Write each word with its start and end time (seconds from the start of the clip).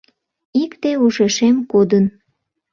Икте 0.63 0.91
ушешем 1.05 1.55
кодын. 1.71 2.05